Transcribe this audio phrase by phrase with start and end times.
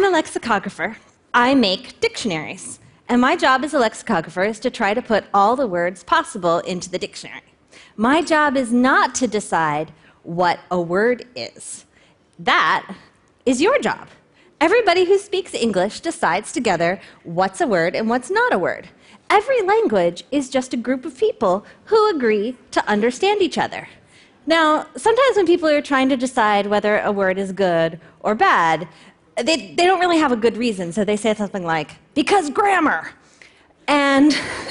[0.00, 0.96] I'm a lexicographer.
[1.34, 2.80] I make dictionaries.
[3.06, 6.60] And my job as a lexicographer is to try to put all the words possible
[6.60, 7.42] into the dictionary.
[7.96, 9.92] My job is not to decide
[10.22, 11.84] what a word is.
[12.38, 12.96] That
[13.44, 14.08] is your job.
[14.58, 18.88] Everybody who speaks English decides together what's a word and what's not a word.
[19.28, 23.86] Every language is just a group of people who agree to understand each other.
[24.46, 28.88] Now, sometimes when people are trying to decide whether a word is good or bad,
[29.36, 33.10] they, they don't really have a good reason, so they say something like, because grammar.
[33.88, 34.32] And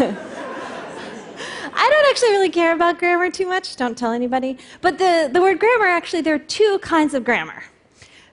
[1.74, 4.58] I don't actually really care about grammar too much, don't tell anybody.
[4.82, 7.64] But the, the word grammar, actually, there are two kinds of grammar.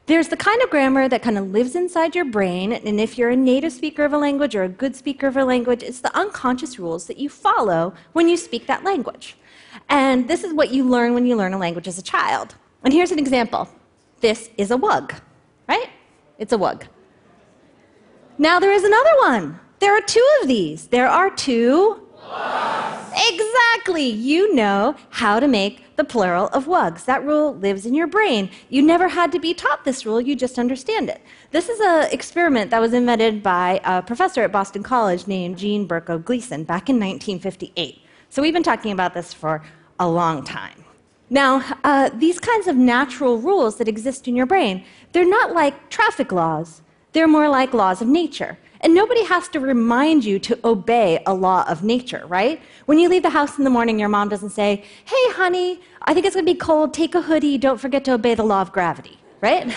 [0.07, 3.31] There's the kind of grammar that kind of lives inside your brain, and if you're
[3.31, 6.17] a native speaker of a language or a good speaker of a language, it's the
[6.17, 9.37] unconscious rules that you follow when you speak that language.
[9.89, 12.55] And this is what you learn when you learn a language as a child.
[12.85, 13.69] And here's an example
[14.21, 15.19] this is a wug,
[15.69, 15.91] right?
[16.39, 16.85] It's a wug.
[18.39, 19.61] Now there is another one.
[19.79, 20.89] There are two of these.
[20.89, 22.03] There are two.
[23.17, 24.07] Exactly.
[24.07, 27.05] You know how to make the plural of wugs.
[27.05, 28.51] That rule lives in your brain.
[28.69, 31.23] You never had to be taught this rule, you just understand it.
[31.51, 35.89] This is an experiment that was invented by a professor at Boston College named Jean
[35.89, 38.03] Berko Gleason back in 1958.
[38.29, 39.63] So we've been talking about this for
[39.99, 40.86] a long time.
[41.29, 45.91] Now, uh, these kinds of natural rules that exist in your brain, they're not like
[45.91, 46.83] traffic laws.
[47.13, 48.59] They're more like laws of nature.
[48.81, 52.61] And nobody has to remind you to obey a law of nature, right?
[52.85, 56.15] When you leave the house in the morning, your mom doesn't say, Hey, honey, I
[56.15, 58.73] think it's gonna be cold, take a hoodie, don't forget to obey the law of
[58.73, 59.75] gravity, right?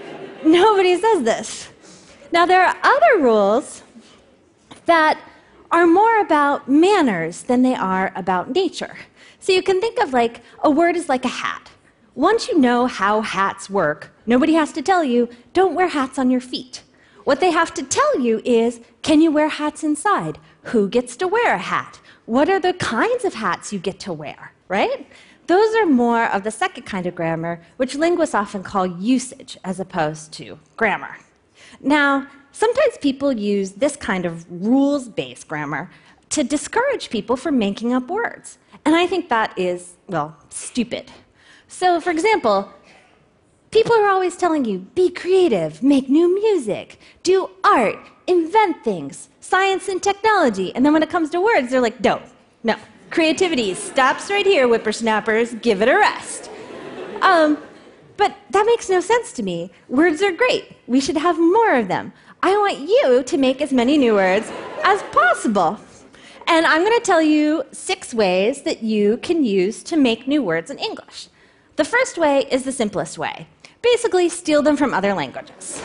[0.44, 1.68] nobody says this.
[2.32, 3.82] Now, there are other rules
[4.86, 5.18] that
[5.72, 8.96] are more about manners than they are about nature.
[9.40, 11.70] So you can think of like a word is like a hat.
[12.14, 16.30] Once you know how hats work, nobody has to tell you, don't wear hats on
[16.30, 16.82] your feet.
[17.24, 20.38] What they have to tell you is, can you wear hats inside?
[20.64, 22.00] Who gets to wear a hat?
[22.26, 25.06] What are the kinds of hats you get to wear, right?
[25.46, 29.80] Those are more of the second kind of grammar, which linguists often call usage as
[29.80, 31.16] opposed to grammar.
[31.80, 35.90] Now, sometimes people use this kind of rules based grammar
[36.30, 38.58] to discourage people from making up words.
[38.84, 41.10] And I think that is, well, stupid.
[41.68, 42.72] So, for example,
[43.70, 49.88] people are always telling you be creative, make new music, do art, invent things, science
[49.88, 50.74] and technology.
[50.74, 52.22] And then when it comes to words, they're like, no,
[52.64, 52.76] no.
[53.10, 56.48] Creativity stops right here, whippersnappers, give it a rest.
[57.22, 57.58] Um,
[58.16, 59.72] but that makes no sense to me.
[59.88, 60.76] Words are great.
[60.86, 62.12] We should have more of them.
[62.42, 64.50] I want you to make as many new words
[64.84, 65.78] as possible.
[66.50, 70.42] And I'm going to tell you six ways that you can use to make new
[70.42, 71.28] words in English.
[71.76, 73.46] The first way is the simplest way
[73.82, 75.80] basically, steal them from other languages.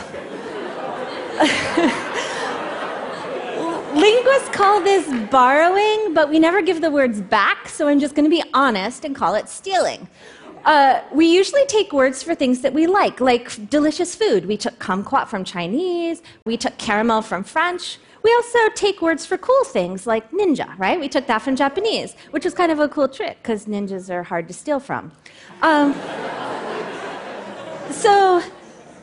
[3.94, 8.26] Linguists call this borrowing, but we never give the words back, so I'm just going
[8.26, 10.08] to be honest and call it stealing.
[10.66, 14.46] Uh, we usually take words for things that we like, like delicious food.
[14.46, 19.38] We took kumquat from Chinese, we took caramel from French, we also take words for
[19.38, 20.98] cool things like ninja, right?
[20.98, 24.24] We took that from Japanese, which was kind of a cool trick because ninjas are
[24.24, 25.12] hard to steal from.
[25.62, 25.94] Um,
[27.92, 28.42] so,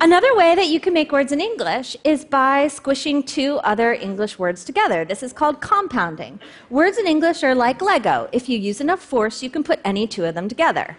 [0.04, 4.38] another way that you can make words in English is by squishing two other English
[4.38, 5.06] words together.
[5.06, 6.42] This is called compounding.
[6.70, 8.28] Words in English are like Lego.
[8.34, 10.98] If you use enough force, you can put any two of them together.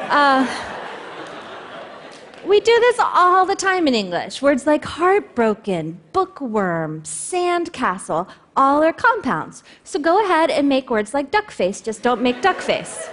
[0.00, 0.44] Uh,
[2.44, 4.42] we do this all the time in English.
[4.42, 9.64] Words like heartbroken, bookworm, sandcastle, all are compounds.
[9.82, 13.08] So go ahead and make words like duckface, just don't make duckface.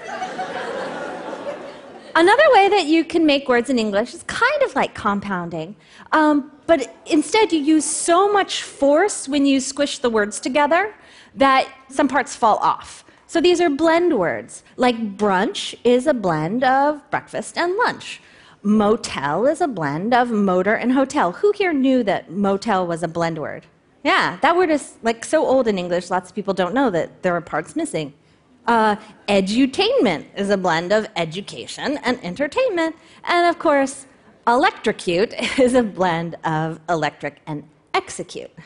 [2.15, 5.75] Another way that you can make words in English is kind of like compounding,
[6.11, 10.93] um, but instead you use so much force when you squish the words together
[11.35, 13.03] that some parts fall off.
[13.27, 14.63] So these are blend words.
[14.75, 18.21] Like brunch is a blend of breakfast and lunch.
[18.63, 21.33] Motel is a blend of motor and hotel.
[21.33, 23.67] Who here knew that motel was a blend word?
[24.03, 27.21] Yeah, that word is like so old in English, lots of people don't know that
[27.21, 28.13] there are parts missing.
[28.67, 28.95] Uh,
[29.27, 32.95] edutainment is a blend of education and entertainment.
[33.23, 34.05] And of course,
[34.47, 37.63] electrocute is a blend of electric and
[37.93, 38.51] execute.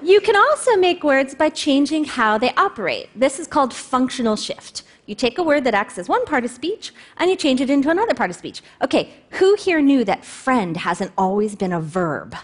[0.00, 3.08] You can also make words by changing how they operate.
[3.16, 4.84] This is called functional shift.
[5.06, 7.68] You take a word that acts as one part of speech and you change it
[7.68, 8.62] into another part of speech.
[8.82, 12.36] Okay, who here knew that friend hasn't always been a verb?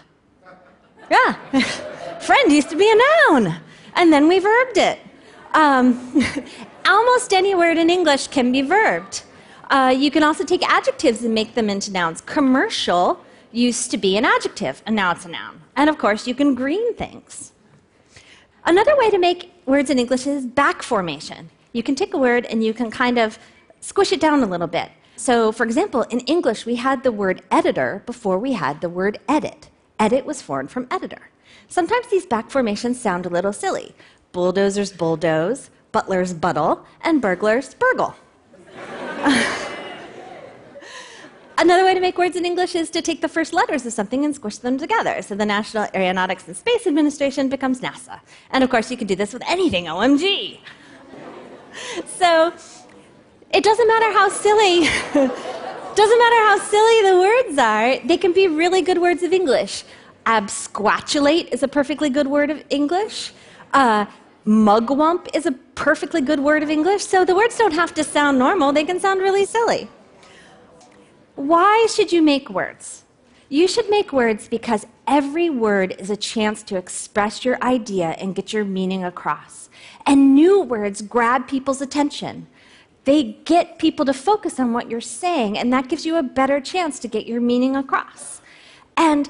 [1.09, 1.33] Yeah,
[2.19, 3.55] friend used to be a noun,
[3.93, 4.99] and then we verbed it.
[5.55, 6.13] Um,
[6.85, 9.23] almost any word in English can be verbed.
[9.69, 12.19] Uh, you can also take adjectives and make them into nouns.
[12.21, 13.23] Commercial
[13.53, 15.61] used to be an adjective, and now it's a noun.
[15.77, 17.53] And of course, you can green things.
[18.65, 21.49] Another way to make words in English is back formation.
[21.71, 23.39] You can take a word and you can kind of
[23.79, 24.91] squish it down a little bit.
[25.15, 29.19] So, for example, in English, we had the word editor before we had the word
[29.29, 29.69] edit.
[29.99, 31.29] Edit was formed from editor.
[31.67, 33.95] Sometimes these back formations sound a little silly.
[34.35, 38.13] Bulldozers bulldoze, butlers buttle, and burglars burgle.
[41.57, 44.25] Another way to make words in English is to take the first letters of something
[44.25, 45.21] and squish them together.
[45.21, 48.19] So the National Aeronautics and Space Administration becomes NASA.
[48.51, 50.59] And of course, you can do this with anything, OMG.
[52.05, 52.51] so
[53.51, 54.81] it doesn't matter how silly.
[55.95, 59.85] doesn't matter how silly the words are, they can be really good words of English.
[60.25, 63.31] Absquatulate is a perfectly good word of English.
[63.73, 64.05] Uh,
[64.45, 67.05] mugwump is a perfectly good word of English.
[67.05, 69.89] So the words don't have to sound normal, they can sound really silly.
[71.35, 73.03] Why should you make words?
[73.49, 78.33] You should make words because every word is a chance to express your idea and
[78.33, 79.69] get your meaning across.
[80.05, 82.47] And new words grab people's attention.
[83.03, 86.59] They get people to focus on what you're saying, and that gives you a better
[86.59, 88.41] chance to get your meaning across.
[88.97, 89.29] And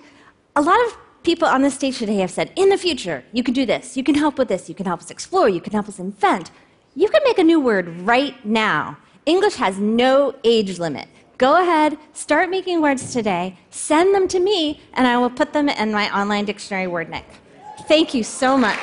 [0.56, 3.54] a lot of people on this stage today have said, in the future, you can
[3.54, 5.89] do this, you can help with this, you can help us explore, you can help
[5.89, 6.51] us invent.
[6.95, 8.98] You can make a new word right now.
[9.25, 11.10] English has no age limit.
[11.38, 15.68] Go ahead, start making words today, send them to me, and I will put them
[15.68, 17.25] in my online dictionary WordNik.
[17.88, 18.80] Thank you so much.